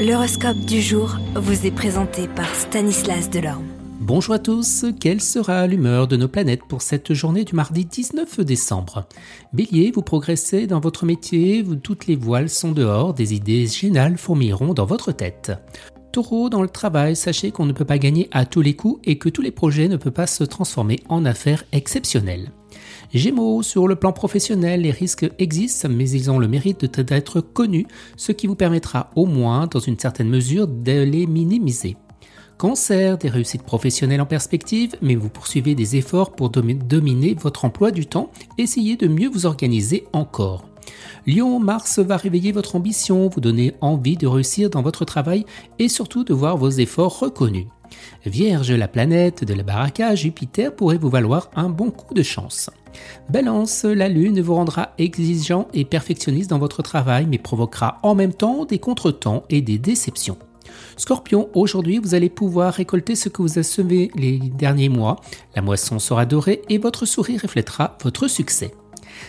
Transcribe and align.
L'horoscope 0.00 0.56
du 0.60 0.80
jour 0.80 1.18
vous 1.34 1.66
est 1.66 1.70
présenté 1.70 2.26
par 2.26 2.54
Stanislas 2.54 3.28
Delorme. 3.28 3.66
Bonjour 4.00 4.32
à 4.32 4.38
tous, 4.38 4.86
quelle 4.98 5.20
sera 5.20 5.66
l'humeur 5.66 6.08
de 6.08 6.16
nos 6.16 6.26
planètes 6.26 6.64
pour 6.66 6.80
cette 6.80 7.12
journée 7.12 7.44
du 7.44 7.54
mardi 7.54 7.84
19 7.84 8.40
décembre? 8.40 9.06
Bélier, 9.52 9.92
vous 9.94 10.00
progressez 10.00 10.66
dans 10.66 10.80
votre 10.80 11.04
métier, 11.04 11.62
toutes 11.82 12.06
les 12.06 12.16
voiles 12.16 12.48
sont 12.48 12.72
dehors, 12.72 13.12
des 13.12 13.34
idées 13.34 13.66
géniales 13.66 14.16
fourmilleront 14.16 14.72
dans 14.72 14.86
votre 14.86 15.12
tête. 15.12 15.52
Taureau, 16.12 16.48
dans 16.48 16.62
le 16.62 16.68
travail, 16.70 17.14
sachez 17.14 17.50
qu'on 17.50 17.66
ne 17.66 17.74
peut 17.74 17.84
pas 17.84 17.98
gagner 17.98 18.30
à 18.32 18.46
tous 18.46 18.62
les 18.62 18.74
coups 18.74 19.02
et 19.04 19.18
que 19.18 19.28
tous 19.28 19.42
les 19.42 19.50
projets 19.50 19.88
ne 19.88 19.98
peuvent 19.98 20.14
pas 20.14 20.26
se 20.26 20.44
transformer 20.44 21.00
en 21.10 21.26
affaires 21.26 21.64
exceptionnelles. 21.72 22.52
Gémeaux, 23.12 23.62
sur 23.62 23.88
le 23.88 23.96
plan 23.96 24.12
professionnel, 24.12 24.82
les 24.82 24.92
risques 24.92 25.28
existent, 25.38 25.88
mais 25.88 26.08
ils 26.08 26.30
ont 26.30 26.38
le 26.38 26.46
mérite 26.46 27.00
d'être 27.00 27.40
connus, 27.40 27.86
ce 28.16 28.30
qui 28.30 28.46
vous 28.46 28.54
permettra 28.54 29.10
au 29.16 29.26
moins, 29.26 29.66
dans 29.66 29.80
une 29.80 29.98
certaine 29.98 30.28
mesure, 30.28 30.68
de 30.68 31.02
les 31.02 31.26
minimiser. 31.26 31.96
Cancer, 32.56 33.18
des 33.18 33.28
réussites 33.28 33.62
professionnelles 33.62 34.20
en 34.20 34.26
perspective, 34.26 34.94
mais 35.02 35.16
vous 35.16 35.28
poursuivez 35.28 35.74
des 35.74 35.96
efforts 35.96 36.36
pour 36.36 36.50
dominer 36.50 37.34
votre 37.34 37.64
emploi 37.64 37.90
du 37.90 38.06
temps, 38.06 38.30
essayez 38.58 38.96
de 38.96 39.08
mieux 39.08 39.28
vous 39.28 39.46
organiser 39.46 40.04
encore. 40.12 40.66
Lion, 41.26 41.58
Mars 41.58 41.98
va 41.98 42.16
réveiller 42.16 42.52
votre 42.52 42.76
ambition, 42.76 43.28
vous 43.28 43.40
donner 43.40 43.74
envie 43.80 44.16
de 44.16 44.26
réussir 44.26 44.70
dans 44.70 44.82
votre 44.82 45.04
travail 45.04 45.46
et 45.78 45.88
surtout 45.88 46.22
de 46.22 46.34
voir 46.34 46.56
vos 46.56 46.70
efforts 46.70 47.18
reconnus. 47.18 47.66
Vierge, 48.26 48.72
la 48.72 48.88
planète 48.88 49.44
de 49.44 49.54
la 49.54 49.62
baraka, 49.62 50.14
Jupiter 50.14 50.74
pourrait 50.74 50.98
vous 50.98 51.10
valoir 51.10 51.50
un 51.56 51.68
bon 51.68 51.90
coup 51.90 52.14
de 52.14 52.22
chance. 52.22 52.70
Balance, 53.28 53.84
la 53.84 54.08
Lune 54.08 54.40
vous 54.40 54.54
rendra 54.54 54.90
exigeant 54.98 55.68
et 55.72 55.84
perfectionniste 55.84 56.50
dans 56.50 56.58
votre 56.58 56.82
travail, 56.82 57.26
mais 57.26 57.38
provoquera 57.38 57.98
en 58.02 58.14
même 58.14 58.34
temps 58.34 58.64
des 58.64 58.78
contretemps 58.78 59.44
et 59.48 59.62
des 59.62 59.78
déceptions. 59.78 60.38
Scorpion, 60.96 61.48
aujourd'hui 61.54 61.98
vous 61.98 62.14
allez 62.14 62.28
pouvoir 62.28 62.74
récolter 62.74 63.16
ce 63.16 63.28
que 63.28 63.42
vous 63.42 63.52
avez 63.52 63.62
semé 63.62 64.10
les 64.14 64.38
derniers 64.38 64.88
mois. 64.88 65.16
La 65.56 65.62
moisson 65.62 65.98
sera 65.98 66.26
dorée 66.26 66.62
et 66.68 66.78
votre 66.78 67.06
sourire 67.06 67.42
reflètera 67.42 67.96
votre 68.02 68.28
succès. 68.28 68.72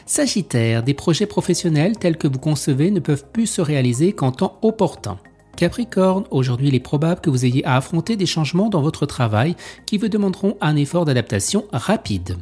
Sagittaire, 0.06 0.84
des 0.84 0.94
projets 0.94 1.26
professionnels 1.26 1.98
tels 1.98 2.18
que 2.18 2.28
vous 2.28 2.40
concevez 2.40 2.92
ne 2.92 3.00
peuvent 3.00 3.26
plus 3.32 3.48
se 3.48 3.62
réaliser 3.62 4.14
qu'en 4.14 4.32
temps 4.32 4.60
opportun. 4.62 5.18
Capricorne, 5.62 6.24
aujourd'hui 6.32 6.70
il 6.70 6.74
est 6.74 6.80
probable 6.80 7.22
que 7.22 7.30
vous 7.30 7.46
ayez 7.46 7.64
à 7.68 7.76
affronter 7.76 8.16
des 8.16 8.26
changements 8.26 8.70
dans 8.70 8.82
votre 8.82 9.06
travail 9.06 9.56
qui 9.86 10.00
vous 10.00 10.08
demanderont 10.08 10.58
un 10.60 10.76
effort 10.76 11.06
d'adaptation 11.06 11.66
rapide. 11.72 12.38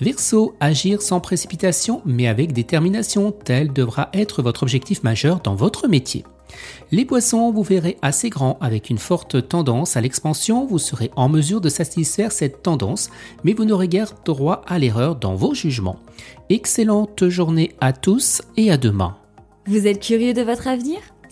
Verseau, 0.00 0.54
agir 0.60 1.02
sans 1.02 1.20
précipitation 1.20 2.00
mais 2.06 2.26
avec 2.26 2.54
détermination, 2.54 3.32
tel 3.32 3.70
devra 3.70 4.08
être 4.14 4.40
votre 4.40 4.62
objectif 4.62 5.02
majeur 5.02 5.40
dans 5.40 5.54
votre 5.54 5.88
métier. 5.88 6.24
Les 6.90 7.04
poissons, 7.04 7.52
vous 7.52 7.62
verrez 7.62 7.98
assez 8.00 8.30
grand 8.30 8.56
avec 8.62 8.88
une 8.88 8.96
forte 8.96 9.46
tendance 9.46 9.98
à 9.98 10.00
l'expansion, 10.00 10.64
vous 10.64 10.78
serez 10.78 11.10
en 11.16 11.28
mesure 11.28 11.60
de 11.60 11.68
satisfaire 11.68 12.32
cette 12.32 12.62
tendance, 12.62 13.10
mais 13.44 13.52
vous 13.52 13.66
n'aurez 13.66 13.88
guère 13.88 14.14
droit 14.24 14.62
à 14.66 14.78
l'erreur 14.78 15.16
dans 15.16 15.34
vos 15.34 15.52
jugements. 15.52 15.98
Excellente 16.48 17.28
journée 17.28 17.72
à 17.82 17.92
tous 17.92 18.40
et 18.56 18.70
à 18.70 18.78
demain. 18.78 19.18
Vous 19.66 19.86
êtes 19.86 20.00
curieux 20.00 20.32
de 20.32 20.40
votre 20.40 20.66
avenir? 20.66 21.00